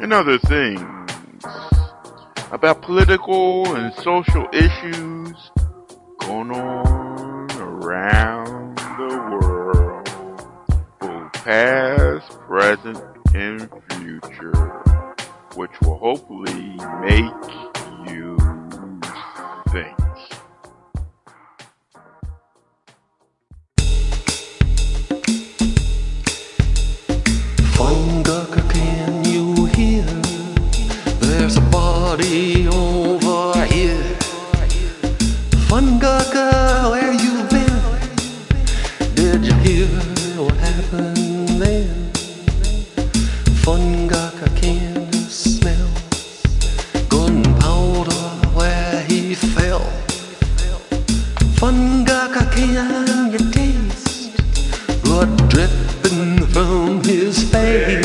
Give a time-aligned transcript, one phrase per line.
[0.00, 1.10] and other things
[2.52, 5.50] about political and social issues
[6.20, 10.08] going on around the world,
[11.00, 13.02] both past, present,
[13.34, 14.82] and future,
[15.56, 17.32] which will hopefully make
[18.08, 18.36] you
[19.70, 20.07] think.
[31.38, 34.02] There's a body over here.
[35.70, 37.78] Fungucker, where you been?
[39.14, 39.86] Did you hear
[40.42, 42.10] what happened then?
[43.62, 45.88] Fungucker, can smell
[47.08, 48.24] gunpowder
[48.58, 49.86] where he fell?
[51.60, 54.32] Fungucker, can you taste
[55.04, 57.97] blood dripping from his face?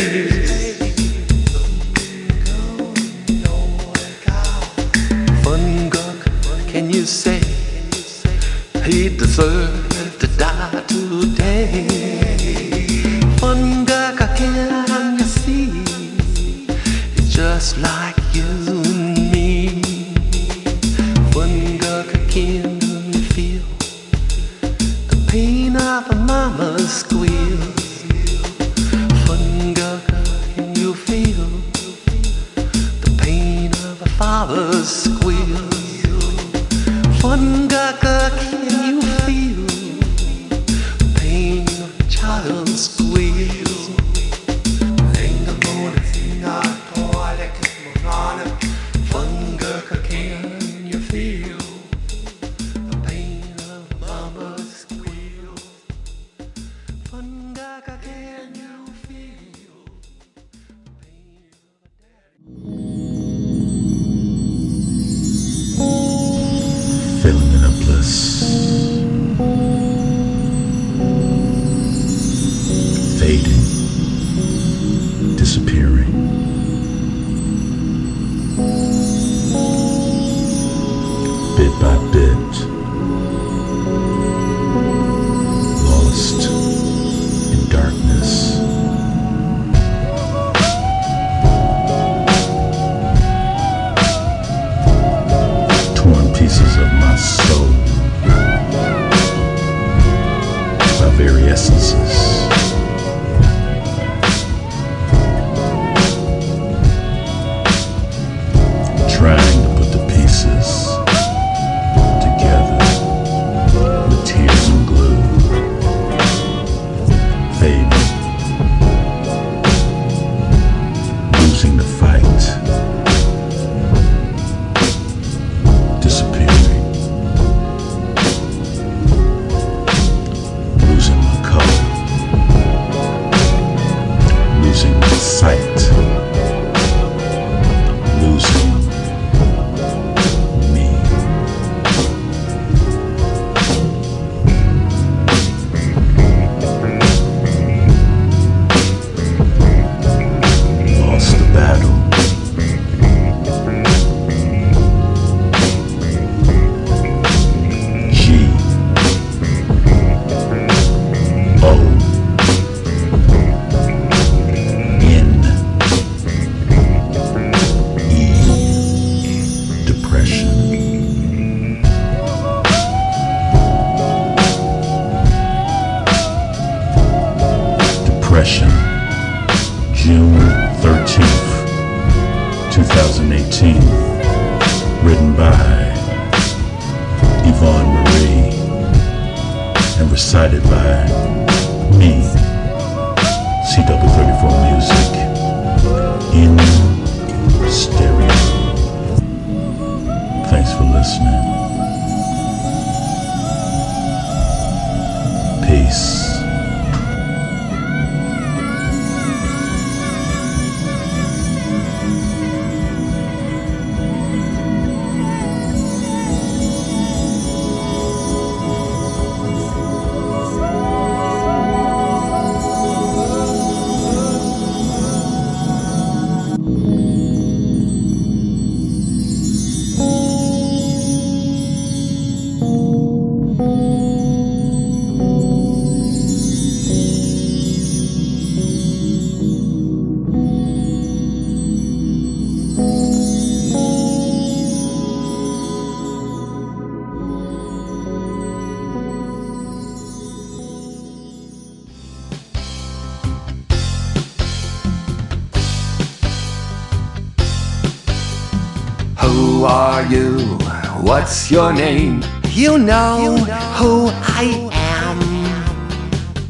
[261.13, 262.23] What's your name?
[262.49, 263.37] You know
[263.77, 264.09] who
[264.41, 265.19] I am.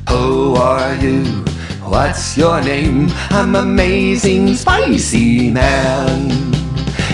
[0.08, 1.26] Who are you?
[1.84, 3.10] What's your name?
[3.30, 6.30] I'm amazing spicy man.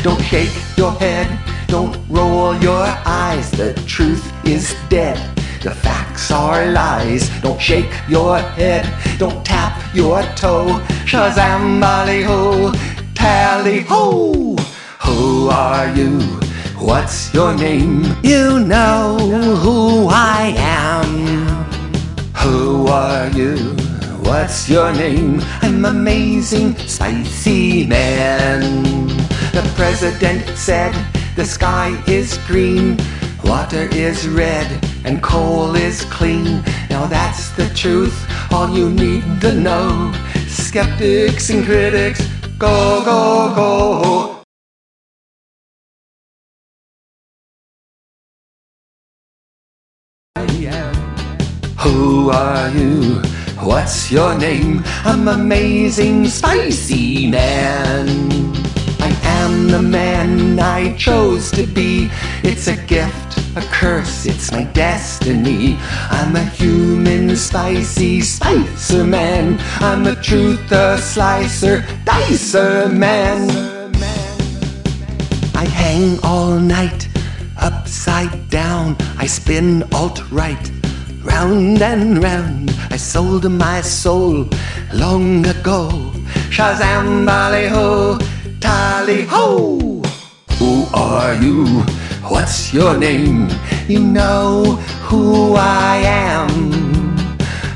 [0.04, 1.28] Don't shake your head,
[1.66, 3.50] don't roll your eyes.
[3.50, 5.18] The truth is dead.
[5.63, 7.31] The facts are lies.
[7.42, 8.86] Don't shake your head,
[9.18, 10.80] don't tap your toe.
[11.10, 12.72] Shazam, bally ho,
[13.16, 14.56] tally ho.
[15.02, 16.49] Who are you?
[16.80, 18.06] What's your name?
[18.24, 19.18] You know
[19.62, 21.66] who I am.
[22.36, 23.58] Who are you?
[24.24, 25.42] What's your name?
[25.62, 29.08] I'm amazing spicy man.
[29.52, 30.96] The president said
[31.36, 32.98] the sky is green,
[33.44, 34.68] water is red,
[35.04, 36.64] and coal is clean.
[36.90, 38.18] Now that's the truth,
[38.54, 40.14] all you need to know.
[40.48, 42.26] Skeptics and critics,
[42.58, 44.29] go, go, go.
[52.00, 53.22] Who are you?
[53.60, 54.84] What's your name?
[55.04, 58.07] I'm amazing spicy man.
[59.01, 59.12] I
[59.42, 62.10] am the man I chose to be.
[62.42, 65.78] It's a gift, a curse, it's my destiny.
[66.10, 69.57] I'm a human spicy spicer man.
[69.81, 73.50] I'm a slicer, dicer man.
[75.54, 77.10] I hang all night,
[77.60, 78.95] upside down.
[79.18, 80.72] I spin alt right,
[81.30, 82.70] round and round.
[82.90, 84.48] I sold my soul
[84.94, 85.90] long ago.
[86.50, 88.18] Shazam, bally ho,
[88.60, 90.02] tally ho.
[90.58, 91.66] Who are you?
[92.34, 93.50] What's your name?
[93.88, 94.76] You know
[95.08, 96.50] who I am.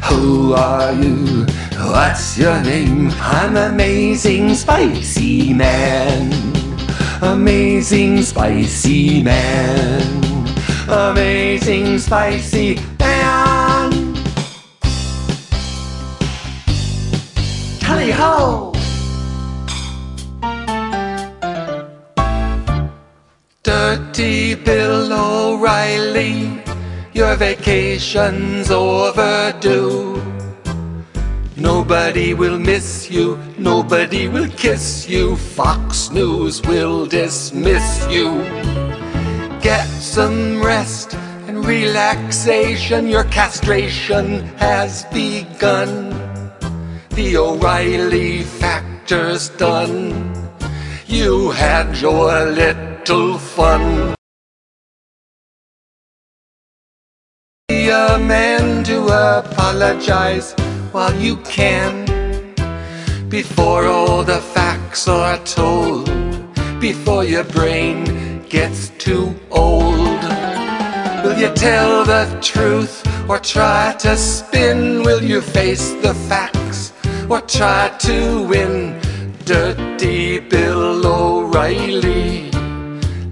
[0.09, 1.45] Who are you?
[1.94, 3.11] What's your name?
[3.19, 6.31] I'm amazing spicy man.
[7.21, 10.23] Amazing spicy man.
[10.89, 12.75] Amazing spicy
[18.03, 18.74] Tally ho!
[23.63, 26.62] Dirty Bill O'Reilly,
[27.13, 30.22] your vacation's overdue.
[31.55, 35.38] Nobody will miss you, nobody will kiss you.
[35.38, 38.43] Fox News will dismiss you.
[39.62, 41.13] Get some rest
[41.48, 46.32] and relaxation, your castration has begun.
[47.15, 50.34] The O'Reilly factor's done.
[51.05, 54.15] You had your little fun.
[57.67, 58.98] Be a man to
[59.38, 60.53] apologize
[60.91, 62.08] while you can.
[63.29, 66.10] Before all the facts are told,
[66.79, 70.24] before your brain gets too old.
[71.24, 75.03] Will you tell the truth or try to spin?
[75.03, 76.92] Will you face the facts
[77.41, 78.99] try to win?
[79.45, 82.49] Dirty Bill O'Reilly,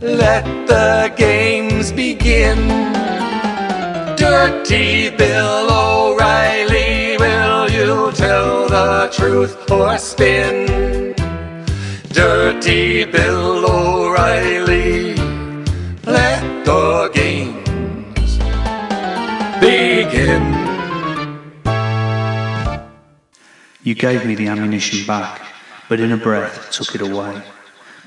[0.01, 2.57] let the games begin.
[4.17, 11.15] Dirty Bill O'Reilly, will you tell the truth or spin?
[12.09, 15.15] Dirty Bill O'Reilly,
[16.05, 18.37] let the games
[19.61, 20.50] begin.
[23.83, 25.41] You gave me the ammunition back,
[25.89, 27.41] but in a breath took it away.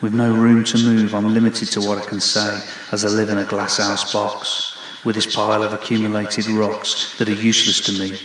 [0.01, 2.63] With no room to move, I'm limited to what I can say
[2.93, 7.33] as I live in a glasshouse box with this pile of accumulated rocks that are
[7.33, 8.17] useless to me.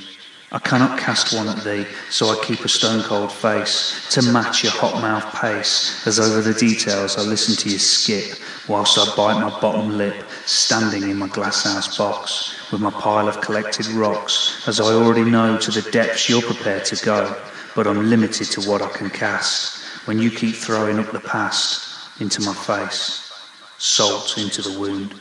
[0.51, 4.63] I cannot cast one at thee, so I keep a stone cold face to match
[4.63, 8.37] your hot mouth pace as over the details I listen to you skip
[8.67, 13.41] whilst I bite my bottom lip, standing in my glasshouse box with my pile of
[13.41, 17.35] collected rocks, as I already know to the depths you're prepared to go,
[17.75, 22.21] but I'm limited to what I can cast when you keep throwing up the past
[22.21, 23.31] into my face,
[23.77, 25.15] salt into the wound,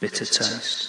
[0.00, 0.87] bitter taste.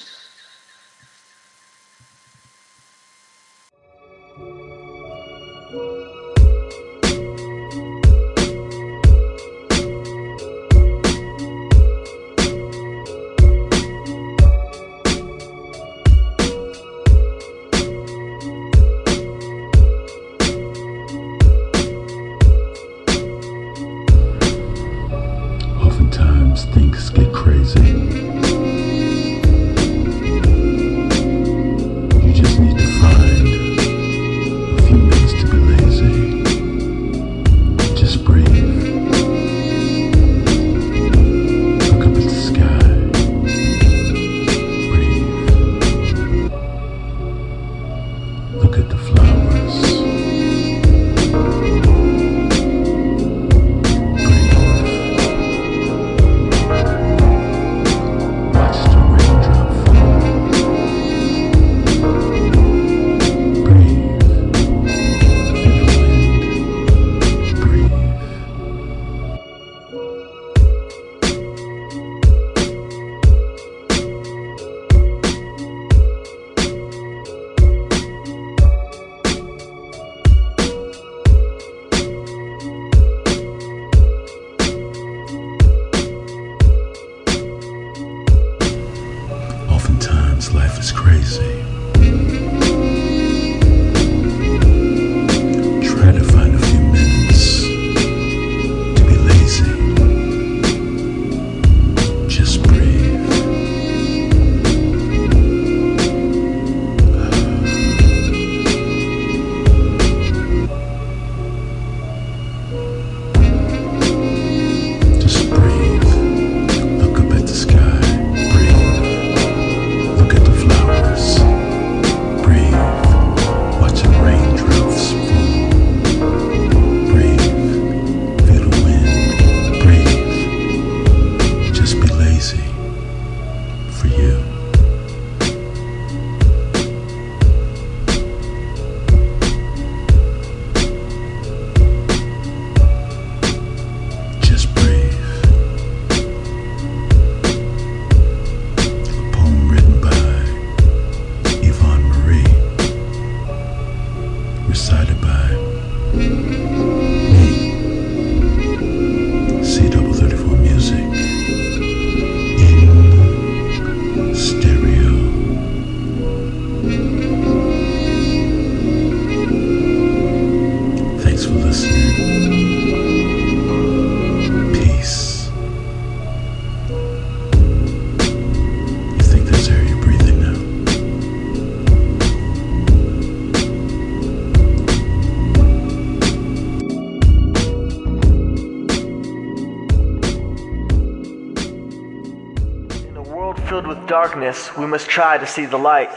[194.49, 196.11] Darkness, we must try to see the light.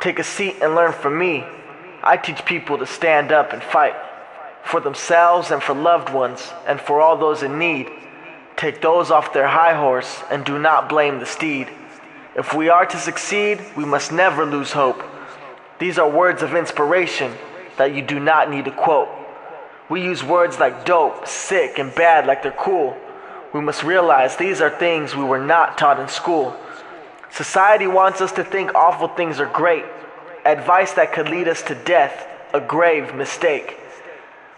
[0.00, 1.44] Take a seat and learn from me.
[2.02, 3.94] I teach people to stand up and fight
[4.64, 7.88] for themselves and for loved ones and for all those in need.
[8.56, 11.68] Take those off their high horse and do not blame the steed.
[12.36, 15.02] If we are to succeed, we must never lose hope.
[15.80, 17.32] These are words of inspiration
[17.76, 19.08] that you do not need to quote.
[19.88, 22.96] We use words like dope, sick, and bad like they're cool.
[23.52, 26.54] We must realize these are things we were not taught in school.
[27.30, 29.84] Society wants us to think awful things are great,
[30.44, 33.78] advice that could lead us to death, a grave mistake.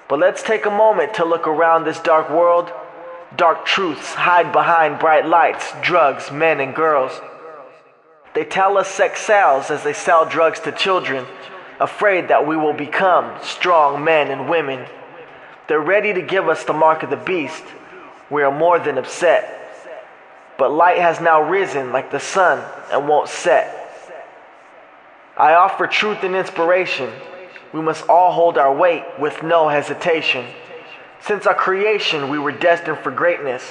[0.08, 2.72] But let's take a moment to look around this dark world.
[3.36, 7.20] Dark truths hide behind bright lights, drugs, men, and girls.
[8.34, 11.26] They tell us sex sells as they sell drugs to children,
[11.78, 14.86] afraid that we will become strong men and women.
[15.68, 17.64] They're ready to give us the mark of the beast.
[18.30, 19.59] We are more than upset.
[20.60, 22.62] But light has now risen like the sun
[22.92, 23.74] and won't set.
[25.34, 27.10] I offer truth and inspiration.
[27.72, 30.44] we must all hold our weight with no hesitation.
[31.22, 33.62] Since our creation, we were destined for greatness.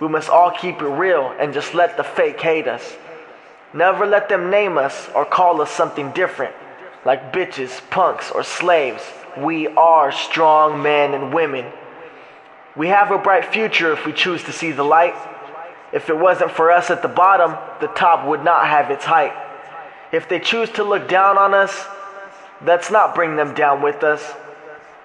[0.00, 2.96] We must all keep it real and just let the fake hate us.
[3.72, 6.56] Never let them name us or call us something different,
[7.04, 9.04] like bitches, punks, or slaves.
[9.38, 11.66] We are strong men and women.
[12.74, 15.14] We have a bright future if we choose to see the light.
[15.92, 19.32] If it wasn't for us at the bottom, the top would not have its height.
[20.12, 21.86] If they choose to look down on us,
[22.64, 24.34] let's not bring them down with us,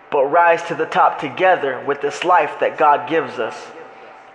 [0.09, 3.55] but rise to the top together with this life that God gives us.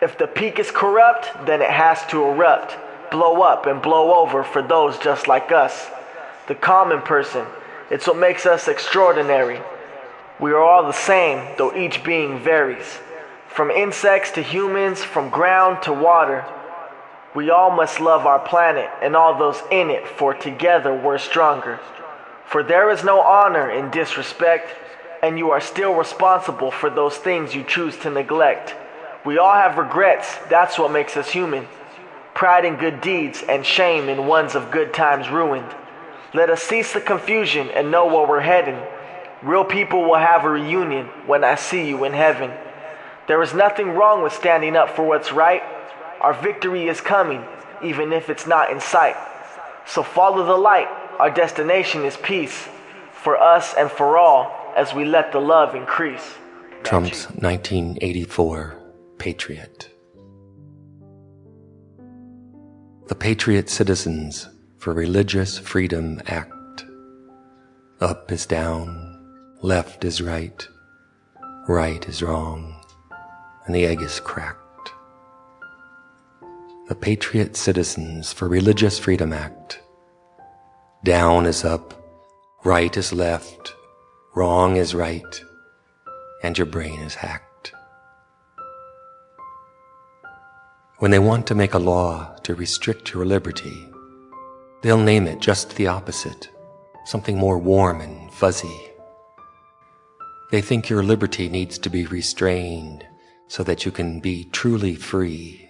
[0.01, 2.77] If the peak is corrupt, then it has to erupt,
[3.11, 5.89] blow up, and blow over for those just like us.
[6.49, 7.47] The common person,
[7.91, 9.61] it's what makes us extraordinary.
[10.39, 13.01] We are all the same, though each being varies.
[13.57, 16.45] From insects to humans, from ground to water.
[17.35, 21.81] We all must love our planet and all those in it, for together we're stronger.
[22.45, 24.69] For there is no honor in disrespect,
[25.23, 28.75] and you are still responsible for those things you choose to neglect.
[29.25, 31.67] We all have regrets, that's what makes us human.
[32.35, 35.75] Pride in good deeds and shame in ones of good times ruined.
[36.35, 38.79] Let us cease the confusion and know where we're heading.
[39.43, 42.53] Real people will have a reunion when I see you in heaven.
[43.27, 45.63] There is nothing wrong with standing up for what's right.
[46.21, 47.45] Our victory is coming,
[47.83, 49.17] even if it's not in sight.
[49.85, 50.89] So follow the light.
[51.19, 52.69] Our destination is peace
[53.13, 56.35] for us and for all as we let the love increase.
[56.85, 58.79] Trump's 1984
[59.19, 59.91] Patriot.
[63.09, 66.85] The Patriot Citizens for Religious Freedom Act.
[68.01, 70.69] Up is down, left is right,
[71.67, 72.76] right is wrong,
[73.67, 74.93] and the egg is cracked.
[76.89, 79.81] The Patriot Citizens for Religious Freedom Act.
[81.05, 81.93] Down is up,
[82.65, 83.75] right is left,
[84.37, 85.43] wrong is right,
[86.45, 87.73] and your brain is hacked.
[90.99, 93.89] When they want to make a law to restrict your liberty,
[94.83, 96.49] they'll name it just the opposite,
[97.05, 98.81] something more warm and fuzzy.
[100.53, 103.05] They think your liberty needs to be restrained
[103.49, 105.69] so that you can be truly free.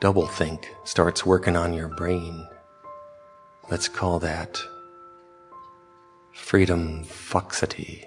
[0.00, 2.46] Doublethink starts working on your brain.
[3.70, 4.60] Let's call that
[6.32, 8.04] freedom foxity.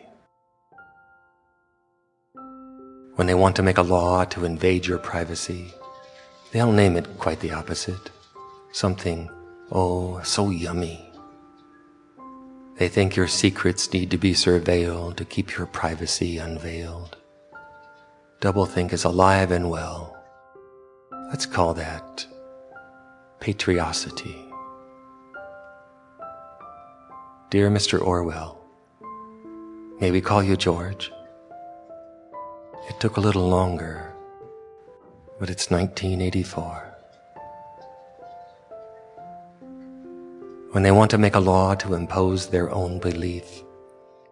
[3.15, 5.73] When they want to make a law to invade your privacy,
[6.51, 8.11] they'll name it quite the opposite.
[8.71, 9.29] Something,
[9.71, 11.05] oh, so yummy.
[12.77, 17.17] They think your secrets need to be surveilled to keep your privacy unveiled.
[18.41, 20.15] Doublethink is alive and well.
[21.29, 22.25] Let's call that
[23.41, 24.45] patriosity.
[27.49, 28.01] Dear Mr.
[28.01, 28.57] Orwell,
[29.99, 31.11] may we call you George?
[32.87, 34.13] It took a little longer,
[35.37, 36.95] but it's 1984.
[40.71, 43.63] When they want to make a law to impose their own belief,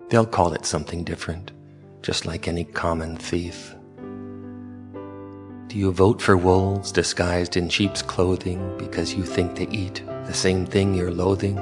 [0.08, 1.52] they'll call it something different,
[2.02, 3.74] just like any common thief.
[5.68, 10.34] Do you vote for wolves disguised in sheep's clothing because you think they eat the
[10.34, 11.56] same thing you're loathing?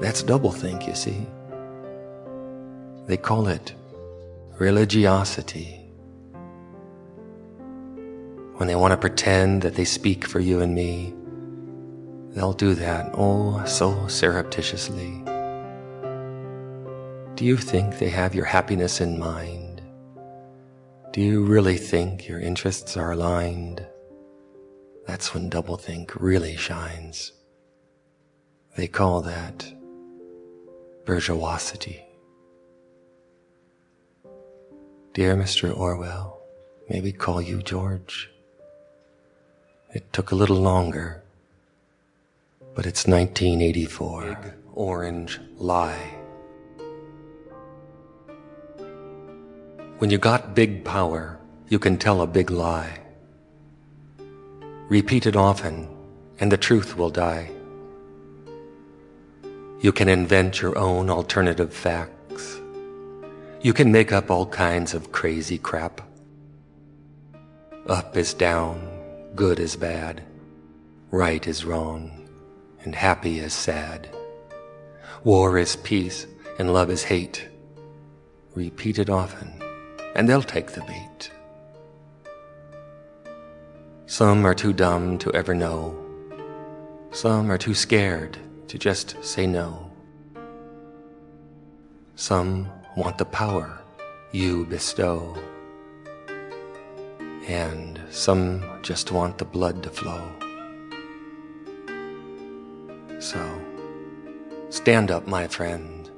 [0.00, 1.24] That's doublethink, you see.
[3.06, 3.74] They call it
[4.58, 5.76] religiosity.
[8.56, 11.14] When they want to pretend that they speak for you and me,
[12.30, 15.22] they'll do that, oh, so surreptitiously.
[17.36, 19.57] Do you think they have your happiness in mind?
[21.18, 23.84] Do you really think your interests are aligned?
[25.04, 27.32] That's when doublethink really shines.
[28.76, 29.66] They call that
[31.04, 32.04] bourgeoisity.
[35.12, 35.76] Dear Mr.
[35.76, 36.40] Orwell,
[36.88, 38.30] may we call you George?
[39.92, 41.24] It took a little longer,
[42.76, 44.22] but it's 1984.
[44.22, 46.17] Big orange lie.
[49.98, 53.00] When you got big power, you can tell a big lie.
[54.88, 55.88] Repeat it often,
[56.38, 57.50] and the truth will die.
[59.80, 62.60] You can invent your own alternative facts.
[63.60, 66.00] You can make up all kinds of crazy crap.
[67.88, 68.78] Up is down,
[69.34, 70.22] good is bad,
[71.10, 72.28] right is wrong,
[72.84, 74.08] and happy is sad.
[75.24, 77.48] War is peace, and love is hate.
[78.54, 79.57] Repeat it often
[80.18, 81.30] and they'll take the bait.
[84.06, 85.96] Some are too dumb to ever know.
[87.12, 89.92] Some are too scared to just say no.
[92.16, 93.78] Some want the power
[94.32, 95.36] you bestow.
[97.46, 100.32] And some just want the blood to flow.
[103.20, 103.40] So,
[104.70, 106.10] stand up, my friend.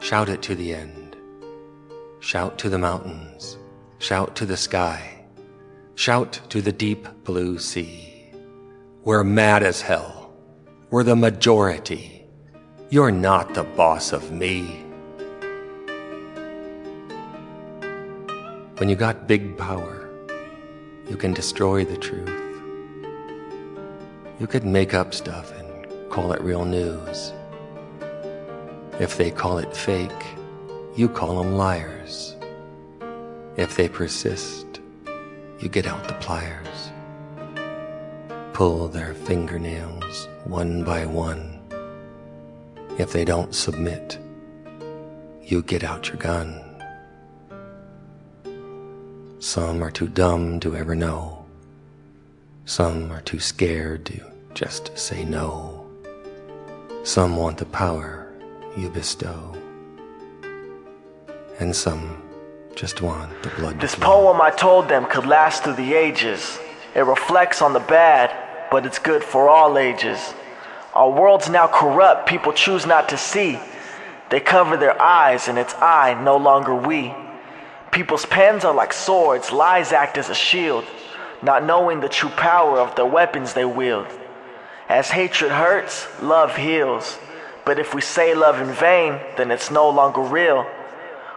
[0.00, 1.01] Shout it to the end.
[2.22, 3.58] Shout to the mountains.
[3.98, 5.24] Shout to the sky.
[5.96, 8.30] Shout to the deep blue sea.
[9.02, 10.32] We're mad as hell.
[10.90, 12.24] We're the majority.
[12.90, 14.84] You're not the boss of me.
[18.76, 20.08] When you got big power,
[21.10, 22.30] you can destroy the truth.
[24.38, 27.32] You could make up stuff and call it real news.
[29.00, 30.24] If they call it fake,
[30.94, 32.36] you call them liars.
[33.56, 34.80] If they persist,
[35.58, 36.90] you get out the pliers.
[38.52, 41.60] Pull their fingernails one by one.
[42.98, 44.18] If they don't submit,
[45.42, 46.60] you get out your gun.
[49.38, 51.44] Some are too dumb to ever know.
[52.66, 54.20] Some are too scared to
[54.52, 55.86] just say no.
[57.02, 58.30] Some want the power
[58.76, 59.56] you bestow.
[61.58, 62.22] And some
[62.74, 66.58] just want the blood This poem I told them could last through the ages.
[66.94, 68.30] It reflects on the bad,
[68.70, 70.34] but it's good for all ages.
[70.94, 73.58] Our world's now corrupt, people choose not to see.
[74.30, 77.14] They cover their eyes, and it's I, no longer we.
[77.90, 80.84] People's pens are like swords, lies act as a shield,
[81.42, 84.06] not knowing the true power of the weapons they wield.
[84.88, 87.18] As hatred hurts, love heals.
[87.64, 90.66] But if we say love in vain, then it's no longer real.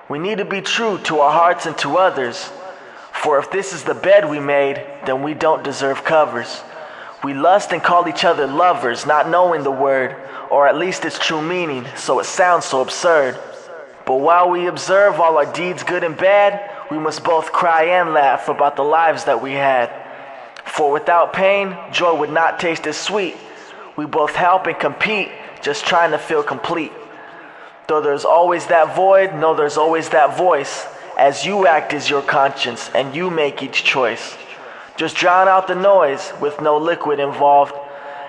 [0.08, 2.52] We need to be true to our hearts and to others.
[3.12, 6.62] For if this is the bed we made, then we don't deserve covers.
[7.24, 10.15] We lust and call each other lovers, not knowing the word,
[10.52, 13.39] or at least its true meaning, so it sounds so absurd.
[14.06, 18.13] But while we observe all our deeds, good and bad, we must both cry and
[18.13, 19.91] laugh about the lives that we had.
[20.65, 23.36] For without pain, joy would not taste as sweet.
[23.96, 25.30] We both help and compete,
[25.63, 26.91] just trying to feel complete.
[27.88, 30.86] Though there's always that void, no, there's always that voice.
[31.17, 34.36] As you act as your conscience and you make each choice.
[34.98, 37.74] Just drown out the noise with no liquid involved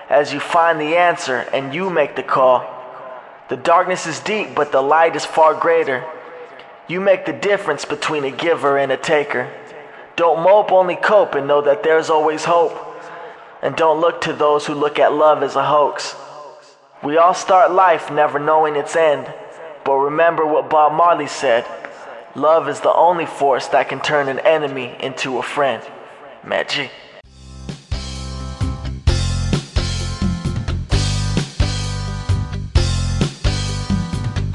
[0.09, 2.73] as you find the answer and you make the call.
[3.49, 6.05] The darkness is deep, but the light is far greater.
[6.87, 9.51] You make the difference between a giver and a taker.
[10.15, 12.77] Don't mope, only cope, and know that there's always hope.
[13.61, 16.15] And don't look to those who look at love as a hoax.
[17.03, 19.31] We all start life never knowing its end.
[19.87, 21.65] But remember what Bob Marley said
[22.35, 25.81] love is the only force that can turn an enemy into a friend.
[26.43, 26.91] Magic.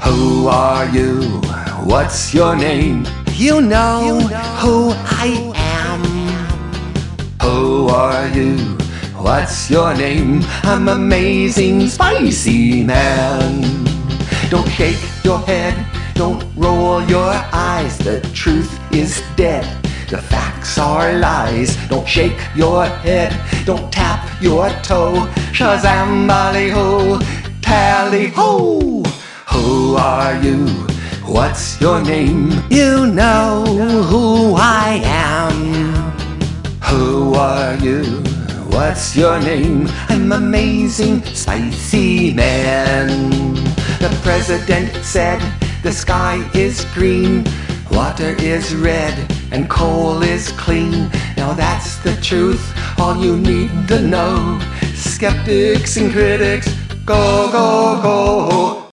[0.03, 1.23] Who are you?
[1.83, 3.07] What's your name?
[3.33, 4.19] You know
[4.61, 6.03] who I am.
[7.41, 8.57] Who are you?
[9.17, 10.41] What's your name?
[10.61, 13.83] I'm amazing spicy man.
[14.51, 15.73] Don't shake your head,
[16.13, 17.97] don't roll your eyes.
[17.97, 19.65] The truth is dead.
[20.09, 21.75] The facts are lies.
[21.87, 23.31] Don't shake your head,
[23.65, 25.27] don't tap your toe.
[25.51, 27.19] Shazam, bally ho,
[27.61, 29.03] tally ho.
[29.51, 30.67] Who are you?
[31.25, 32.51] What's your name?
[32.69, 33.63] You know
[34.09, 36.11] who I am.
[36.81, 38.03] Who are you?
[38.69, 39.87] What's your name?
[40.09, 43.62] I'm amazing, spicy man.
[44.03, 45.39] The president said
[45.81, 47.45] the sky is green,
[47.89, 49.15] water is red,
[49.49, 51.09] and coal is clean.
[51.37, 52.61] Now that's the truth,
[52.99, 54.59] all you need to know.
[54.93, 56.67] Skeptics and critics,
[57.05, 58.89] go, go, go.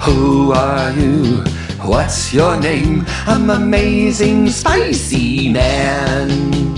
[0.00, 1.44] Who are you?
[1.86, 3.04] What's your name?
[3.28, 6.77] I'm amazing spicy man.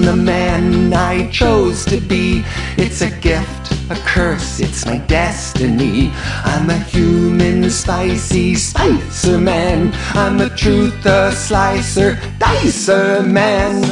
[0.00, 2.42] The man I chose to be.
[2.78, 6.10] It's a gift, a curse, it's my destiny.
[6.44, 9.92] I'm a human spicy spicer man.
[10.14, 13.84] I'm the truth, a slicer, dicer man.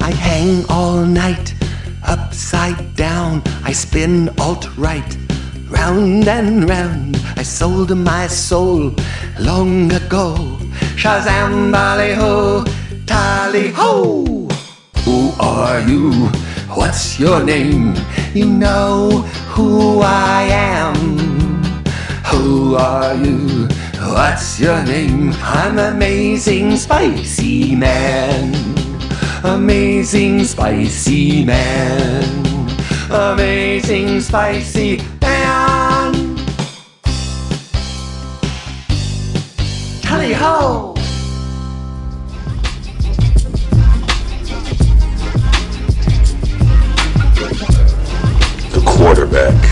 [0.00, 1.54] I hang all night,
[2.06, 3.42] upside down.
[3.64, 5.16] I spin alt right,
[5.68, 7.16] round and round.
[7.36, 8.94] I sold my soul
[9.40, 10.36] long ago.
[10.96, 12.64] Shazam, bally ho,
[13.06, 14.48] tally ho.
[15.04, 16.28] Who are you?
[16.74, 17.94] What's your name?
[18.34, 19.22] You know
[19.54, 20.94] who I am.
[22.26, 23.68] Who are you?
[24.00, 25.32] What's your name?
[25.42, 28.54] I'm amazing spicy man.
[29.44, 32.46] Amazing spicy man.
[33.10, 36.36] Amazing spicy man.
[40.02, 40.91] Tally ho!
[49.32, 49.64] The quarterback.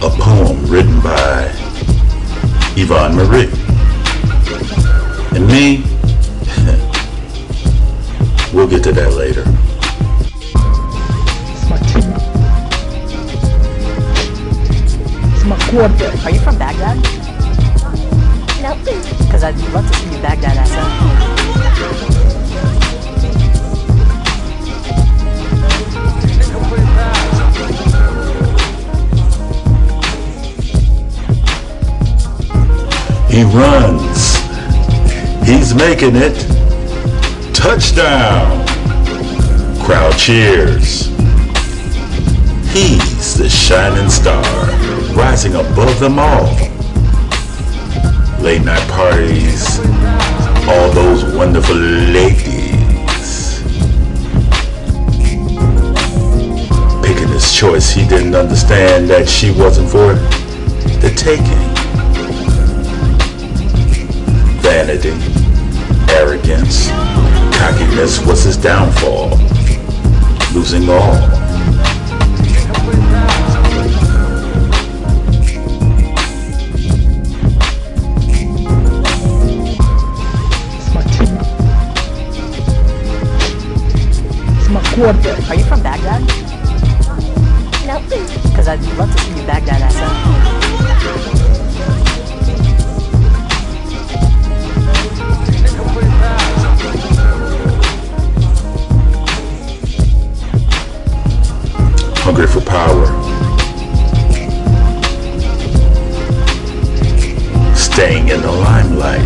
[0.00, 1.50] A poem written by
[2.76, 3.50] Yvonne Marie.
[5.34, 5.82] And me,
[8.54, 9.42] we'll get to that later.
[11.50, 12.04] It's my team.
[15.34, 16.24] It's my quarterback.
[16.24, 16.96] Are you from Baghdad?
[18.62, 18.78] Nope.
[19.18, 22.15] Because I'd love to see you Baghdad ass
[33.36, 34.36] He runs.
[35.46, 36.34] He's making it.
[37.54, 38.66] Touchdown.
[39.84, 41.08] Crowd cheers.
[42.72, 44.42] He's the shining star,
[45.14, 46.46] rising above them all.
[48.40, 49.80] Late night parties,
[50.66, 53.60] all those wonderful ladies.
[57.04, 60.14] Picking his choice, he didn't understand that she wasn't for
[61.02, 61.75] the taking.
[64.66, 65.10] Vanity,
[66.10, 66.88] arrogance,
[67.56, 69.30] cockiness was his downfall.
[70.52, 71.14] Losing all.
[80.74, 81.38] It's my team.
[84.58, 85.48] It's my quarterback.
[85.48, 86.22] Are you from Baghdad?
[87.86, 88.00] No.
[88.48, 91.45] Because I'd love to see you Baghdad ass
[102.26, 103.06] Hungry for power.
[107.76, 109.22] Staying in the limelight.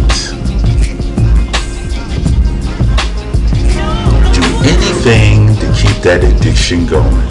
[4.35, 7.27] Do anything to keep that addiction going.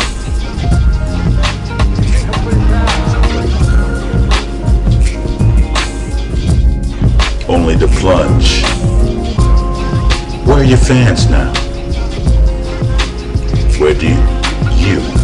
[7.48, 8.64] Only to plunge.
[10.48, 11.54] Where are your fans now?
[13.80, 14.18] Where do you,
[14.76, 15.19] you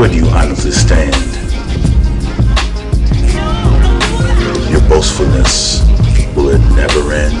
[0.00, 1.14] where do you honestly stand?
[4.70, 5.82] Your boastfulness,
[6.34, 7.36] will it never end?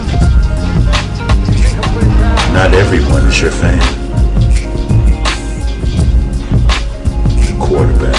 [2.52, 3.80] Not everyone is your fan.
[7.58, 8.14] Quarterback.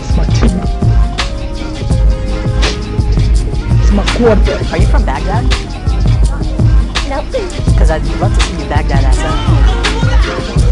[0.00, 0.58] It's my team.
[3.82, 4.72] It's my quarterback.
[4.72, 5.44] Are you from Baghdad?
[7.08, 7.26] Nope.
[7.66, 10.63] Because I'd love to see you Baghdad ass up.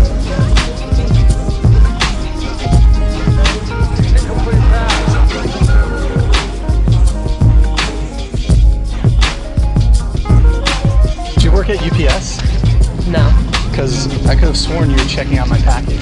[11.72, 12.36] At UPS?
[13.06, 13.24] No.
[13.70, 15.96] Because I could have sworn you were checking out my package.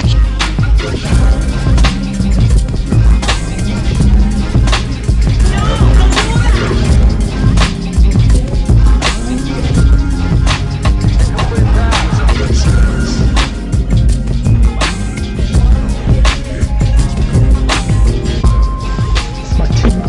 [19.43, 20.03] It's my team.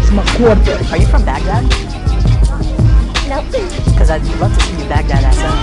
[0.00, 0.92] It's my quarterback.
[0.92, 1.97] Are you from Baghdad?
[3.38, 5.54] Because I'd love to see you Baghdad ass up.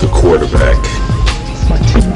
[0.00, 0.76] The quarterback.
[1.70, 2.12] My team.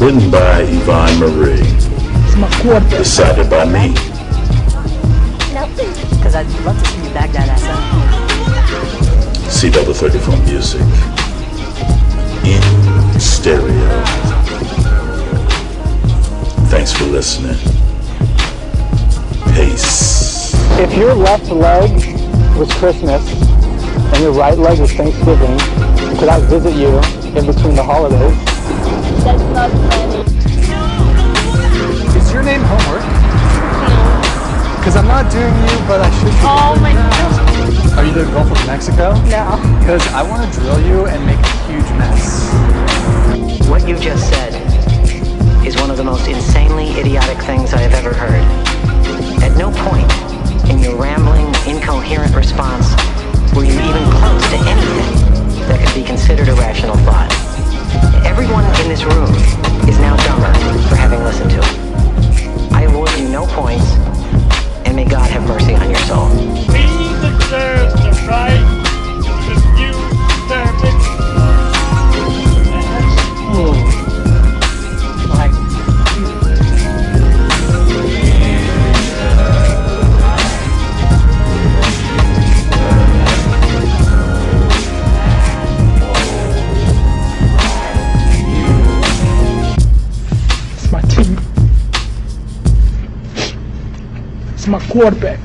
[0.00, 1.60] Written by Yvonne Marie.
[1.60, 2.98] It's my quarterback.
[2.98, 3.92] Decided by me.
[6.16, 7.80] Because I'd love to see you Baghdad ass up.
[9.50, 11.15] CW34 Music.
[12.46, 12.62] In
[13.18, 14.04] stereo.
[16.68, 17.56] Thanks for listening.
[19.52, 20.54] Peace.
[20.78, 21.90] If your left leg
[22.56, 23.28] was Christmas
[24.12, 25.58] and your right leg was Thanksgiving,
[26.18, 26.96] could I visit you
[27.36, 28.38] in between the holidays?
[29.24, 30.20] That's not funny.
[32.16, 33.15] Is your name homework?
[34.86, 36.30] Because I'm not doing you, but I should.
[36.30, 36.46] be.
[36.46, 37.98] Oh my god.
[37.98, 39.18] Are you the Gulf of Mexico?
[39.26, 39.58] No.
[39.82, 42.54] Because I want to drill you and make a huge mess.
[43.66, 44.54] What you just said
[45.66, 48.46] is one of the most insanely idiotic things I have ever heard.
[49.42, 50.06] At no point
[50.70, 52.94] in your rambling, incoherent response
[53.58, 57.34] were you even close to anything that could be considered a rational thought.
[58.24, 59.34] Everyone in this room
[59.90, 60.54] is now dumber
[60.86, 62.72] for having listened to it.
[62.72, 64.05] I award you no points, and
[64.96, 66.28] may God have mercy on your soul.
[67.48, 68.64] The right
[69.24, 69.92] to view
[70.48, 71.25] their It's
[94.96, 95.38] quarterback.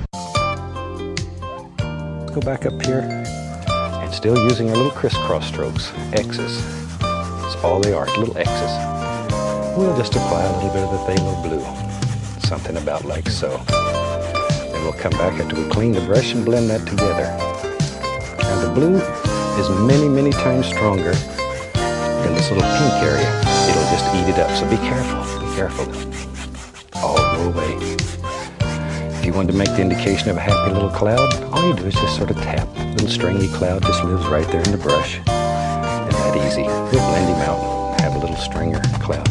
[2.33, 6.63] Go back up here and still using our little crisscross strokes, X's.
[7.01, 9.77] That's all they are, little X's.
[9.77, 13.49] We'll just apply a little bit of the phthalo blue, something about like so.
[13.67, 17.27] Then we'll come back after we clean the brush and blend that together.
[18.43, 18.95] Now the blue
[19.59, 23.27] is many, many times stronger than this little pink area.
[23.67, 25.87] It'll just eat it up, so be careful, be careful.
[27.03, 28.20] All go away.
[29.21, 31.85] If you want to make the indication of a happy little cloud, all you do
[31.85, 32.67] is just sort of tap.
[32.75, 35.19] Little stringy cloud just lives right there in the brush.
[35.19, 36.63] And that easy.
[36.63, 38.01] We'll blend him out.
[38.01, 39.30] Have a little stringer cloud.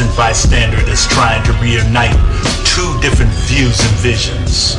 [0.00, 2.16] Innocent bystander is trying to reunite
[2.64, 4.76] two different views and visions.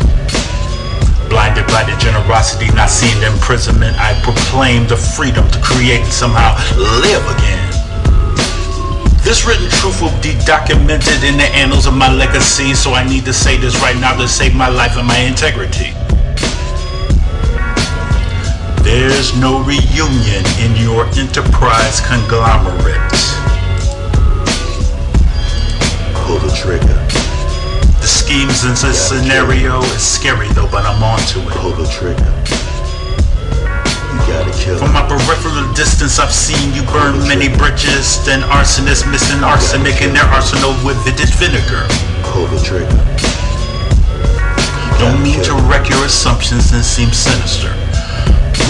[1.29, 6.11] Blinded by the generosity, not seeing the imprisonment, I proclaim the freedom to create and
[6.11, 7.69] somehow live again.
[9.21, 13.23] This written truth will be documented in the annals of my legacy, so I need
[13.25, 15.93] to say this right now to save my life and my integrity.
[18.81, 23.50] There's no reunion in your enterprise conglomerate.
[26.31, 26.87] Pull the trigger.
[27.99, 31.51] The schemes in this scenario is scary though, but I'm onto it.
[31.59, 32.31] Pull the trigger.
[34.15, 38.23] You gotta kill From my peripheral distance, I've seen you burn many bridges.
[38.23, 41.83] Then arsonists missing arsenic in their arsenal with vintage vinegar.
[42.31, 42.95] Pull the trigger.
[45.03, 47.75] Don't mean to wreck your assumptions and seem sinister.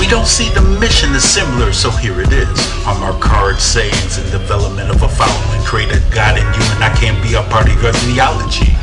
[0.02, 2.50] We don't see the mission as similar, so here it is.
[2.90, 5.62] I'm our card sayings and development of a following.
[5.62, 8.74] Create a God in you, and I can't be a part of your theology.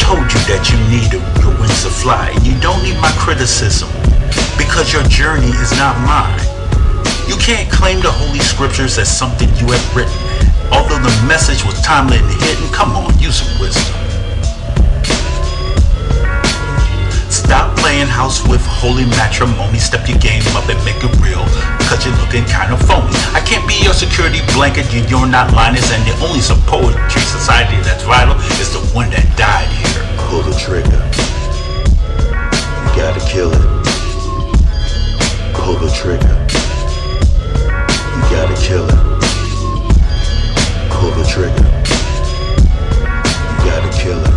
[0.00, 2.32] Told you that you need your wings to fly.
[2.40, 3.92] You don't need my criticism
[4.56, 6.40] because your journey is not mine.
[7.28, 10.16] You can't claim the Holy Scriptures as something you have written.
[10.72, 13.99] Although the message was timely and hidden, come on, use some wisdom.
[17.50, 19.80] Stop playing house with holy matrimony.
[19.80, 21.42] Step your game up and make it real.
[21.90, 23.10] Cause you're looking kind of phony.
[23.34, 24.86] I can't be your security blanket.
[24.94, 25.90] You- You're not Linus.
[25.90, 26.38] And the only
[26.70, 29.98] poetry society that's vital is the one that died here.
[30.30, 31.02] Pull the trigger.
[32.86, 33.66] You gotta kill it.
[35.52, 36.36] Pull the trigger.
[38.14, 39.00] You gotta kill it.
[40.88, 41.66] Pull the trigger.
[43.50, 44.34] You gotta kill it.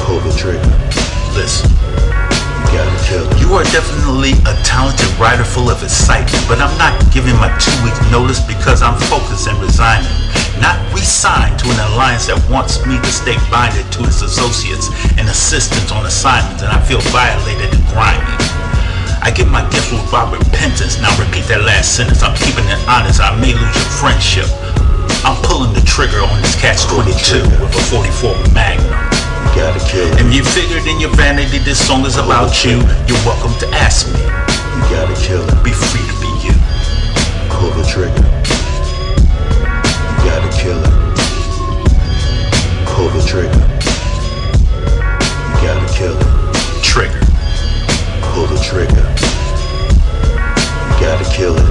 [0.00, 0.89] Pull the trigger.
[1.34, 1.70] Listen.
[1.70, 3.38] You gotta kill it.
[3.38, 7.74] You are definitely a talented writer full of excitement, but I'm not giving my two
[7.86, 10.10] week notice because I'm focused and resigning.
[10.58, 15.26] Not re-signed to an alliance that wants me to stay binded to its associates and
[15.30, 18.36] assistants on assignments, and I feel violated and grimy.
[19.22, 21.00] I give my gifts without repentance.
[21.00, 22.22] Now repeat that last sentence.
[22.22, 23.20] I'm keeping it honest.
[23.20, 24.48] I may lose your friendship.
[25.24, 29.09] I'm pulling the trigger on this catch 22 with a 44 Magnum.
[29.40, 30.20] You gotta kill it.
[30.20, 34.06] And you figured in your vanity this song is about you, you're welcome to ask
[34.12, 34.20] me.
[34.20, 35.64] You gotta kill it.
[35.64, 36.54] Be free to be you.
[37.50, 38.24] Pull the trigger.
[40.16, 40.94] You gotta kill it.
[42.86, 43.60] Pull the trigger.
[45.48, 46.26] You gotta kill it.
[46.82, 47.20] Trigger.
[48.32, 49.04] Pull the trigger.
[50.88, 51.68] You gotta kill it.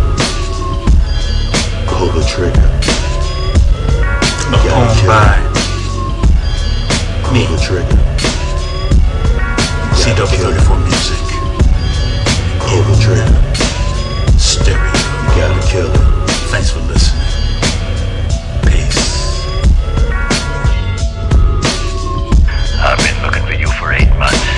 [1.87, 2.67] Pull the trigger.
[4.49, 5.48] You gotta kill it.
[7.33, 7.45] Me.
[7.45, 7.85] The trigger.
[9.97, 10.57] You gotta kill it.
[10.57, 11.25] CW34 Music.
[12.59, 13.39] Pull the trigger.
[14.37, 14.79] Stereo.
[14.79, 15.97] You gotta kill it.
[16.49, 17.21] Thanks for listening.
[18.65, 19.45] Peace.
[22.81, 24.48] I've been looking for you for eight months.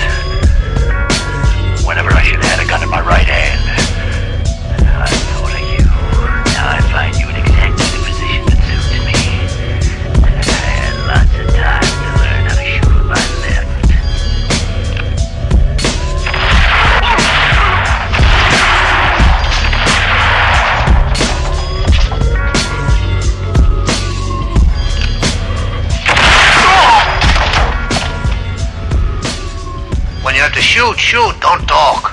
[30.96, 32.12] Shoot, shoot, don't talk.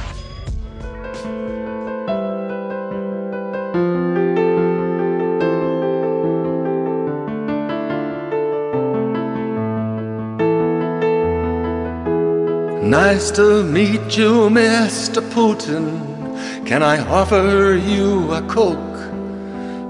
[12.83, 15.21] Nice to meet you, Mr.
[15.29, 16.65] Putin.
[16.65, 18.77] Can I offer you a Coke?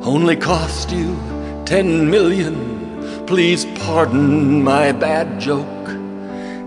[0.06, 1.16] Only cost you
[1.66, 3.26] ten million.
[3.26, 5.99] Please pardon my bad joke.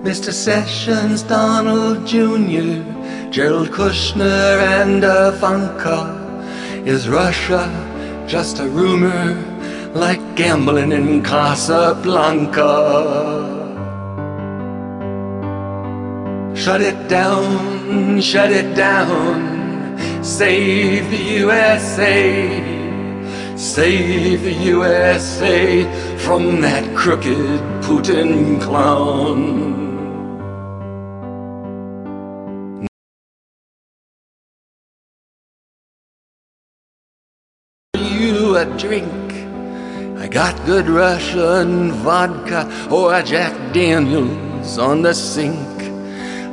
[0.03, 0.32] Mr.
[0.32, 2.82] Sessions, Donald Jr.,
[3.30, 6.18] Jared Kushner, and Ivanka.
[6.84, 7.70] Is Russia
[8.26, 9.32] just a rumor
[9.94, 12.72] like gambling in Casablanca?
[16.57, 19.96] Shut it down, shut it down.
[20.24, 23.57] Save the USA.
[23.57, 25.84] Save the USA
[26.18, 29.81] from that crooked Putin clown.
[40.43, 45.78] Got good Russian vodka or a Jack Daniels on the sink.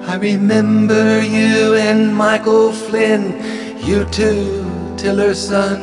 [0.07, 3.23] I remember you and Michael Flynn,
[3.83, 4.63] you too,
[4.95, 5.81] Tillerson.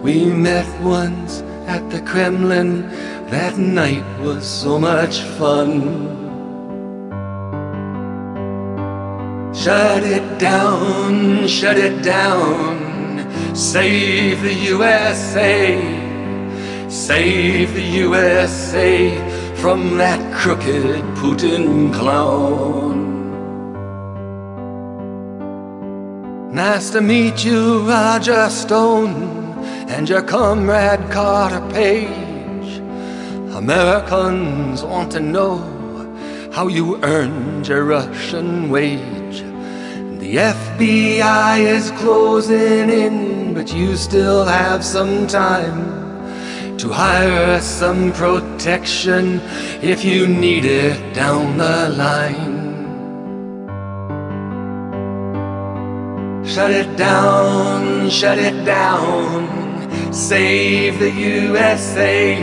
[0.00, 2.88] We met once at the Kremlin.
[3.28, 5.72] That night was so much fun.
[9.52, 13.54] Shut it down, shut it down.
[13.54, 15.99] Save the USA.
[16.90, 19.16] Save the USA
[19.54, 22.98] from that crooked Putin clown.
[26.52, 29.14] Nice to meet you, Roger Stone,
[29.88, 32.78] and your comrade Carter Page.
[33.54, 35.58] Americans want to know
[36.52, 39.42] how you earned your Russian wage.
[40.18, 45.99] The FBI is closing in, but you still have some time
[46.80, 49.38] to hire some protection
[49.82, 52.56] if you need it down the line.
[56.42, 59.46] Shut it down, shut it down.
[60.10, 62.38] Save the USA.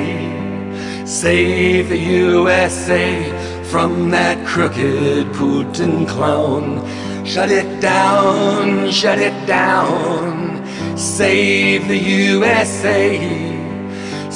[1.04, 6.86] Save the USA from that crooked Putin clown.
[7.26, 10.64] Shut it down, shut it down.
[10.96, 13.57] Save the USA.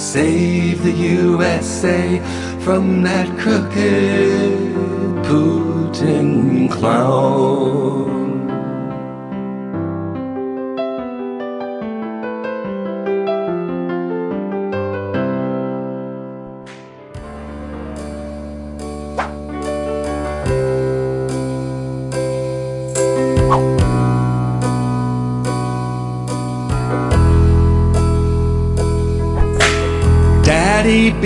[0.02, 2.20] Save the USA
[2.62, 4.74] from that crooked
[5.24, 8.20] Putin clown.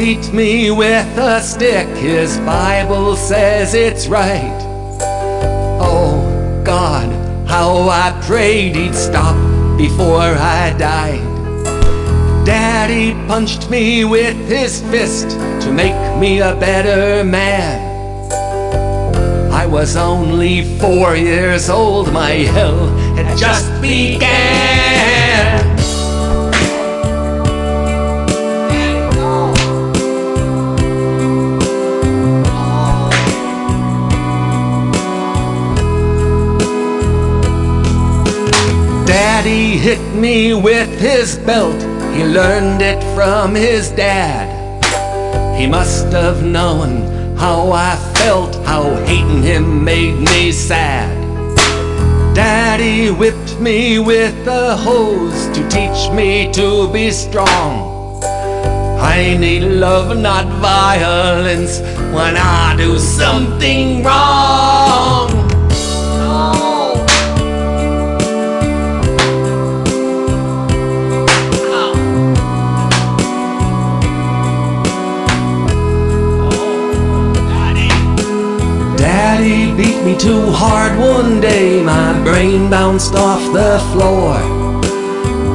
[0.05, 4.61] Beat me with a stick, his Bible says it's right.
[5.81, 7.09] Oh God,
[7.47, 9.35] how I prayed he'd stop
[9.79, 11.25] before I died.
[12.45, 15.31] Daddy punched me with his fist
[15.63, 17.81] to make me a better man.
[19.51, 24.54] I was only four years old, my hell had just began.
[39.85, 41.79] Hit me with his belt.
[42.15, 44.49] He learned it from his dad.
[45.59, 51.13] He must have known how I felt, how hating him made me sad.
[52.33, 58.23] Daddy whipped me with a hose to teach me to be strong.
[58.99, 61.81] I need love, not violence,
[62.11, 64.84] when I do something wrong.
[80.67, 84.33] Hard one day, my brain bounced off the floor.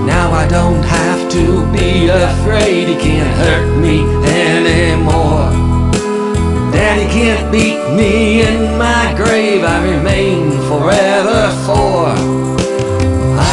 [0.07, 3.97] Now I don't have to be afraid, he can't hurt me
[4.47, 5.51] anymore.
[6.73, 12.07] Daddy can't beat me in my grave, I remain forever for.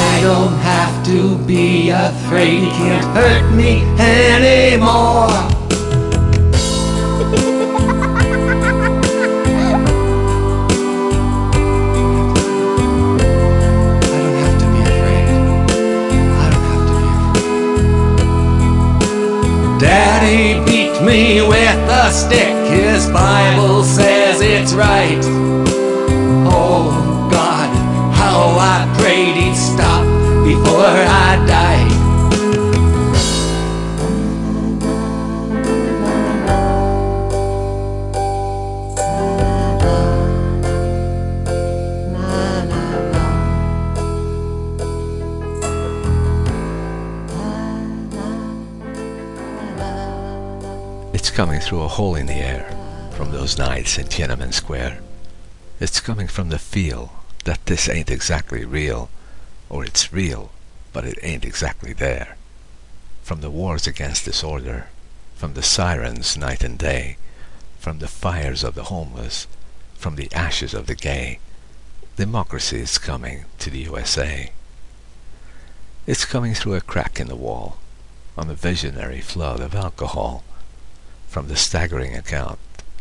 [0.09, 5.56] I don't have to be afraid, he can't hurt me anymore.
[22.11, 25.36] Stick, his Bible says it's right.
[51.67, 52.65] Through a hole in the air
[53.11, 55.01] from those nights in Tiananmen Square.
[55.81, 57.11] It's coming from the feel
[57.43, 59.09] that this ain't exactly real,
[59.69, 60.51] or it's real,
[60.93, 62.37] but it ain't exactly there.
[63.21, 64.87] From the wars against disorder,
[65.35, 67.17] from the sirens night and day,
[67.79, 69.45] from the fires of the homeless,
[69.95, 71.39] from the ashes of the gay,
[72.15, 74.51] democracy is coming to the USA.
[76.05, 77.77] It's coming through a crack in the wall,
[78.37, 80.45] on the visionary flood of alcohol,
[81.27, 82.59] from the staggering account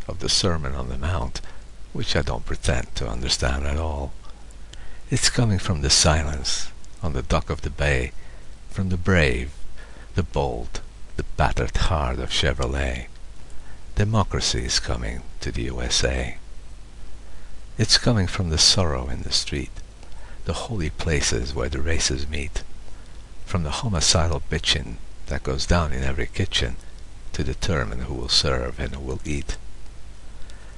[0.08, 1.40] of the Sermon on the Mount,
[1.92, 4.12] which I don't pretend to understand at all.
[5.10, 6.70] It's coming from the silence
[7.02, 8.12] on the dock of the bay,
[8.70, 9.52] from the brave,
[10.14, 10.80] the bold,
[11.16, 13.06] the battered heart of Chevrolet.
[13.94, 16.36] Democracy is coming to the USA.
[17.78, 19.70] It's coming from the sorrow in the street,
[20.44, 22.62] the holy places where the races meet,
[23.44, 24.96] from the homicidal bitchin'
[25.26, 26.76] that goes down in every kitchen
[27.36, 29.58] to determine who will serve and who will eat.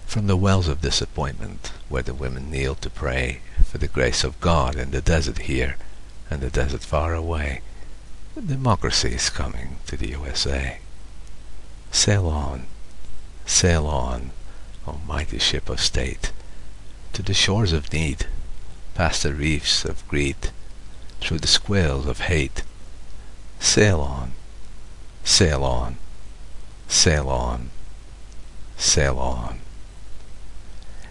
[0.06, 4.40] From the wells of disappointment where the women kneel to pray for the grace of
[4.40, 5.76] God in the desert here
[6.28, 7.61] and the desert far away,
[8.44, 10.80] democracy is coming to the USA.
[11.92, 12.66] Sail on,
[13.46, 14.32] sail on,
[14.84, 16.32] O mighty ship of state,
[17.12, 18.26] to the shores of need,
[18.96, 20.50] past the reefs of greed,
[21.20, 22.64] through the squales of hate.
[23.61, 24.32] Sail on,
[25.22, 25.98] sail on,
[26.89, 27.70] sail on,
[28.78, 29.61] sail on.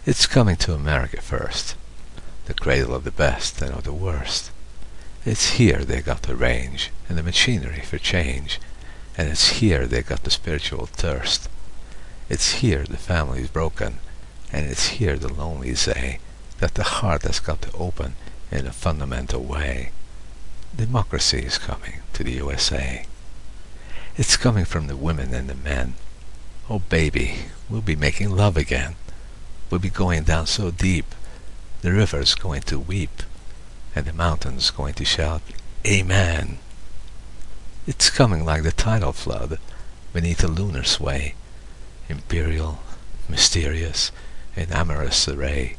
[0.05, 1.75] It's coming to America first,
[2.45, 4.51] the cradle of the best and of the worst.
[5.23, 8.59] It's here they got the range and the machinery for change,
[9.17, 11.47] and it's here they got the spiritual thirst.
[12.28, 13.99] It's here the family's broken,
[14.51, 16.19] and it's here the lonely say
[16.59, 18.15] that the heart has got to open
[18.51, 19.91] in a fundamental way.
[20.75, 23.05] Democracy is coming to the USA.
[24.18, 25.93] It's coming from the women and the men.
[26.72, 27.36] Oh baby,
[27.70, 28.95] we'll be making love again.
[29.70, 31.13] We'll be going down so deep,
[31.82, 33.22] the river's going to weep,
[33.95, 35.43] and the mountains going to shout,
[35.86, 36.57] Amen.
[37.86, 39.59] It's coming like the tidal flood
[40.13, 41.36] beneath a lunar sway,
[42.09, 42.80] imperial,
[43.30, 44.11] mysterious,
[44.55, 45.78] in amorous array.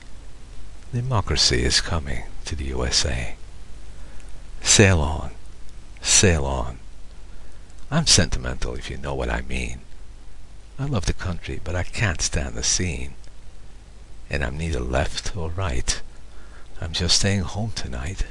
[0.94, 3.34] Democracy is coming to the USA.
[4.62, 5.32] Sail on,
[6.00, 6.78] sail on.
[7.90, 9.80] I'm sentimental if you know what I mean.
[10.78, 13.14] I love the country, but I can't stand the scene.
[14.28, 16.00] And I'm neither left or right.
[16.82, 18.26] I'm just staying home tonight,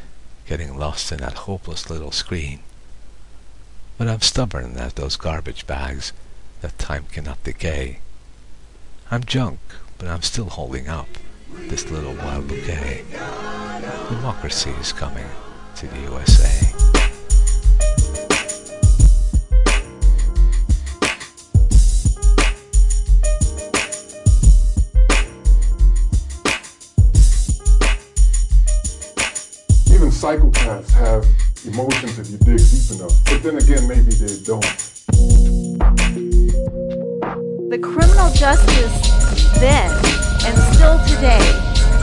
[0.46, 2.60] getting lost in that hopeless little screen.
[3.98, 6.14] But I'm stubborn as those garbage bags
[6.62, 8.00] that time cannot decay.
[9.10, 9.60] I'm junk,
[9.98, 11.08] but I'm still holding up
[11.52, 13.04] this little wild bouquet.
[14.10, 15.26] Democracy is coming
[15.78, 16.67] to the USA.
[30.18, 31.22] Psychopaths have
[31.62, 33.14] emotions if you dig deep enough.
[33.30, 34.66] But then again, maybe they don't.
[37.70, 38.98] The criminal justice
[39.62, 39.94] then
[40.42, 41.46] and still today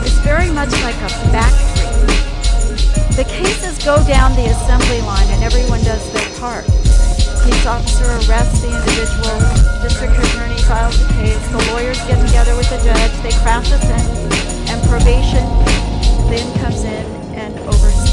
[0.06, 2.06] is very much like a factory
[3.18, 6.62] The cases go down the assembly line and everyone does their part.
[7.42, 9.34] Police officer arrests the individual,
[9.82, 13.78] district attorney files the case, the lawyers get together with the judge, they craft the
[13.82, 15.42] sentence, and probation
[16.30, 18.03] then comes in and oversees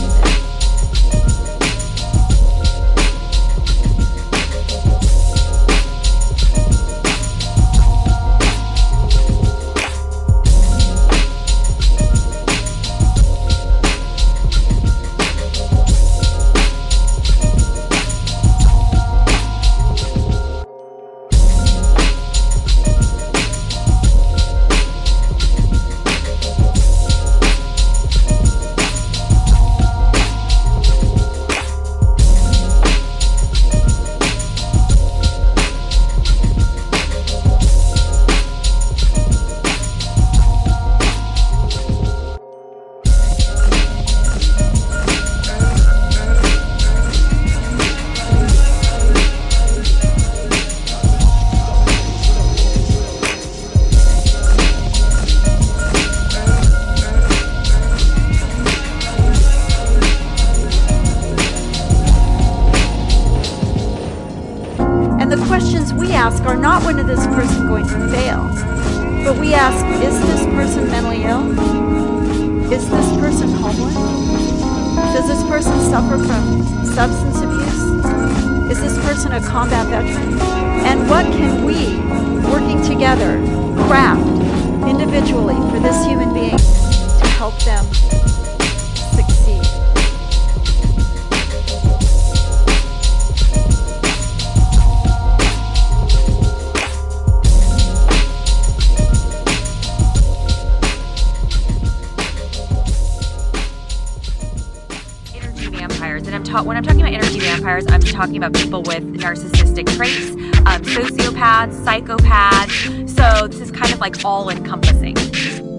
[111.81, 113.09] psychopaths.
[113.09, 115.15] So this is kind of like all encompassing.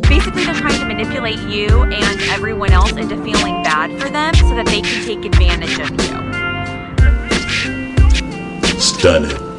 [0.03, 4.55] Basically, they're trying to manipulate you and everyone else into feeling bad for them so
[4.55, 6.12] that they can take advantage of you.
[8.78, 9.53] Stunning.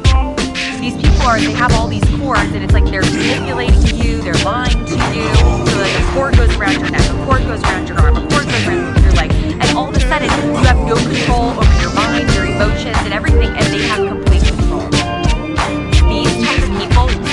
[0.80, 4.34] These people are, they have all these cords, and it's like they're manipulating you, they're
[4.44, 5.32] lying to you.
[5.66, 8.20] So like a cord goes around your neck, a cord goes around your arm, a
[8.28, 11.80] cord goes around your leg, and all of a sudden you have no control over
[11.80, 14.33] your mind, your emotions, and everything, and they have complete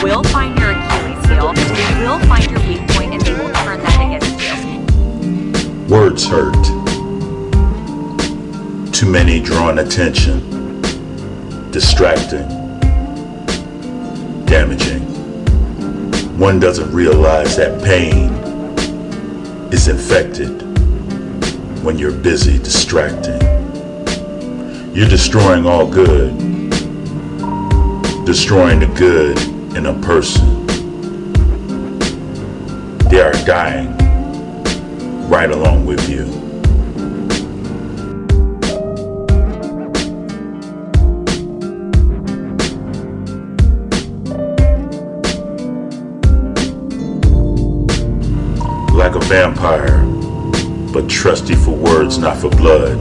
[0.03, 3.79] will find your Achilles heel, they will find your weak point, and they will turn
[3.81, 5.93] that against you.
[5.93, 6.55] Words hurt.
[8.91, 10.81] Too many drawing attention.
[11.71, 12.47] Distracting.
[14.45, 15.01] Damaging.
[16.37, 18.31] One doesn't realize that pain
[19.71, 20.61] is infected
[21.83, 23.39] when you're busy distracting.
[24.95, 26.37] You're destroying all good,
[28.25, 30.65] destroying the good in a person.
[33.09, 33.97] They are dying
[35.29, 36.25] right along with you.
[48.93, 50.03] Like a vampire,
[50.91, 52.99] but trusty for words, not for blood.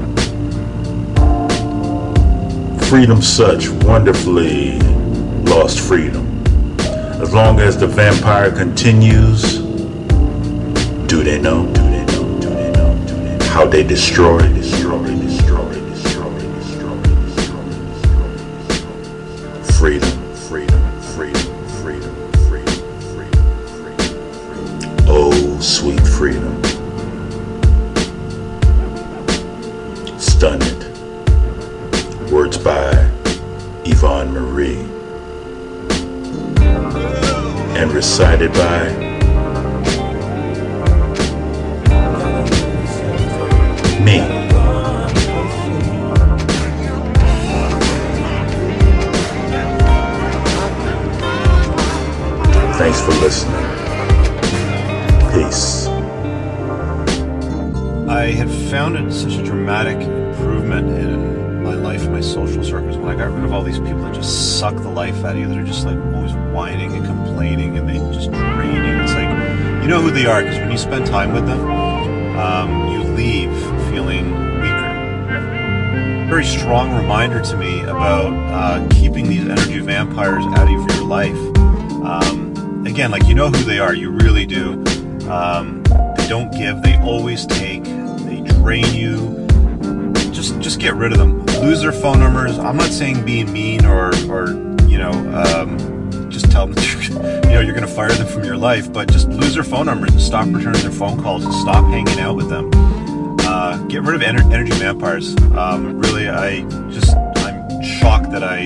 [2.85, 4.79] Freedom such wonderfully
[5.45, 6.30] lost freedom.
[7.21, 9.59] As long as the vampire continues,
[11.07, 11.67] do they know?
[11.67, 12.41] Do they know?
[12.41, 13.07] Do they know?
[13.07, 13.45] Do they know?
[13.45, 14.80] How they destroy, destroy,
[77.81, 81.37] about uh, keeping these energy vampires out of your life.
[82.05, 84.73] Um, again, like you know who they are, you really do.
[85.31, 85.83] Um,
[86.17, 89.47] they don't give, they always take, they drain you,
[90.33, 91.45] just just get rid of them.
[91.61, 92.59] Lose their phone numbers.
[92.59, 94.49] I'm not saying being mean or, or
[94.87, 95.13] you know,
[95.45, 99.11] um, just tell them you're, know you're going to fire them from your life, but
[99.11, 102.37] just lose their phone numbers and stop returning their phone calls and stop hanging out
[102.37, 102.71] with them.
[103.41, 105.37] Uh, get rid of ener- energy vampires.
[105.57, 107.15] Um, really, I just
[108.01, 108.61] shocked that I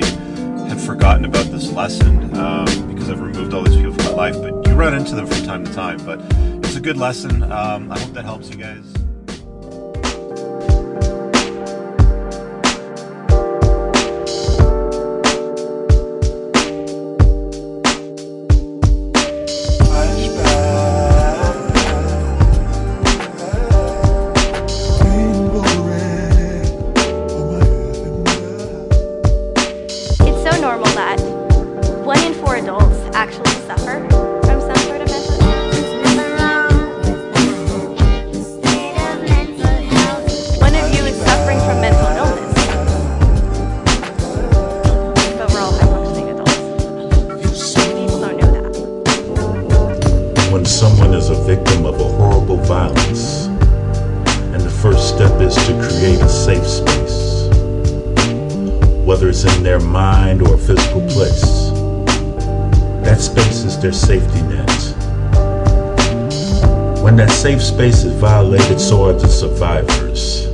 [0.69, 4.41] had forgotten about this lesson um, because I've removed all these people from my life.
[4.41, 5.99] But you run into them from time to time.
[6.07, 6.21] But
[6.65, 7.43] it's a good lesson.
[7.43, 9.04] Um, I hope that helps you guys.
[69.45, 70.47] Survivors.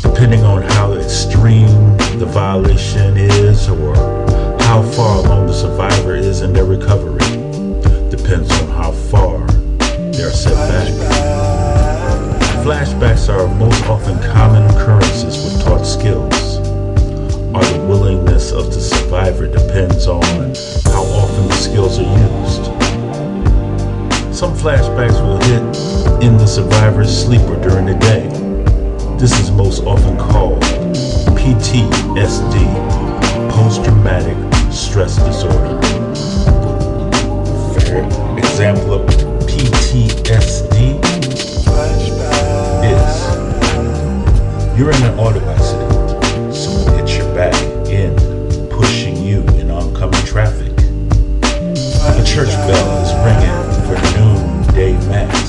[0.00, 3.92] Depending on how extreme the violation is or
[4.60, 7.32] how far along the survivor is in their recovery,
[8.08, 9.38] depends on how far
[10.12, 10.86] they are set back.
[12.64, 16.58] Flashbacks are most often common occurrences with taught skills.
[17.52, 20.22] Or the willingness of the survivor depends on
[20.92, 22.64] how often the skills are used.
[24.32, 25.85] Some flashbacks will hit
[26.22, 28.28] in the survivor's sleeper during the day.
[29.18, 30.62] This is most often called
[31.36, 32.56] PTSD,
[33.50, 34.36] post traumatic
[34.72, 35.80] stress disorder.
[37.74, 39.06] For example of
[39.46, 41.00] PTSD
[42.82, 46.54] is you're in an auto accident.
[46.54, 47.54] Someone hits your back
[47.88, 48.14] in,
[48.70, 50.72] pushing you in oncoming traffic.
[50.72, 53.56] A church bell is ringing
[53.86, 55.45] for noonday mass.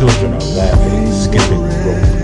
[0.00, 2.19] Children are laughing, skipping rope,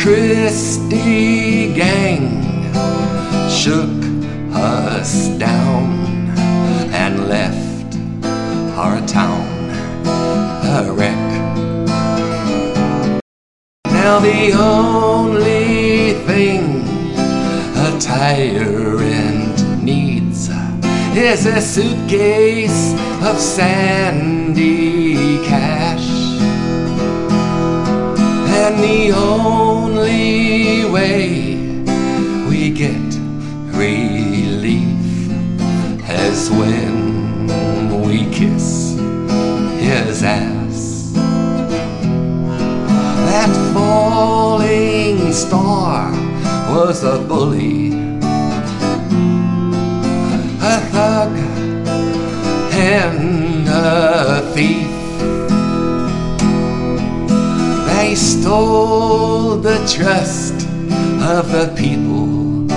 [0.00, 2.42] Christie gang
[3.50, 3.90] shook
[4.54, 5.92] us down
[6.92, 7.96] and left
[8.78, 9.44] our town
[10.06, 11.16] a wreck.
[13.86, 16.84] Now the only thing
[17.76, 20.48] a tyrant needs
[21.16, 22.94] is a suitcase
[23.24, 24.97] of sandy
[28.68, 31.56] And the only way
[32.50, 33.14] we get
[33.74, 34.84] relief
[36.06, 37.46] is when
[38.02, 38.98] we kiss
[39.80, 41.12] his ass.
[43.30, 46.10] That falling star
[46.70, 47.92] was a bully,
[50.60, 51.34] a thug,
[52.74, 54.87] and a thief.
[58.40, 60.54] Stole the trust
[61.34, 62.70] of the people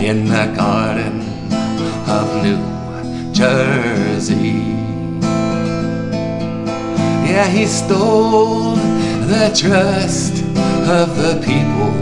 [0.00, 1.20] in the garden
[2.08, 2.62] of New
[3.32, 4.62] Jersey.
[7.30, 8.76] Yeah, he stole
[9.32, 10.34] the trust
[10.98, 11.96] of the people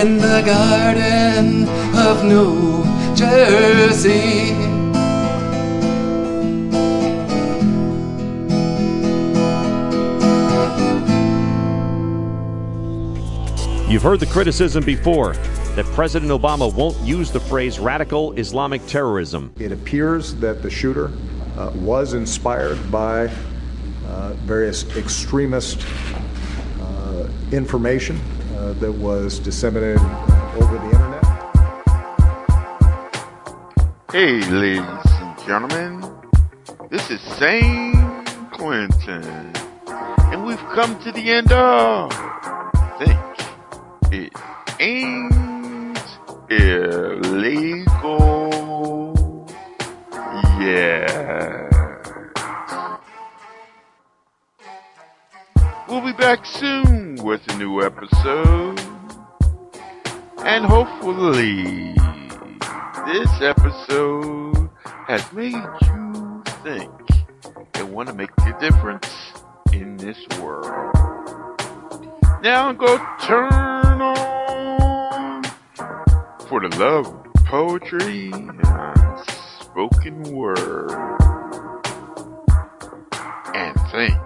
[0.00, 2.84] in the garden of New
[3.14, 4.57] Jersey.
[13.88, 15.32] You've heard the criticism before
[15.74, 19.50] that President Obama won't use the phrase radical Islamic terrorism.
[19.58, 21.10] It appears that the shooter
[21.56, 23.32] uh, was inspired by
[24.06, 25.86] uh, various extremist
[26.82, 28.20] uh, information
[28.56, 30.02] uh, that was disseminated
[30.60, 31.24] over the internet.
[34.12, 36.04] Hey, ladies and gentlemen,
[36.90, 39.24] this is Sam Clinton,
[39.86, 42.37] and we've come to the end of Think
[44.10, 44.32] It
[44.80, 46.02] Ain't
[46.48, 47.84] Illegal.
[50.58, 51.68] Yeah.
[55.88, 58.80] We'll be back soon with a new episode.
[60.38, 61.92] And hopefully,
[63.06, 64.70] this episode
[65.06, 66.90] has made you think
[67.74, 69.34] and want to make a difference
[69.74, 70.94] in this world.
[72.42, 73.77] Now go turn
[76.48, 79.20] for the love of poetry and
[79.60, 80.90] spoken word.
[83.54, 84.16] And think.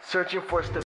[0.00, 0.85] Searching for stability.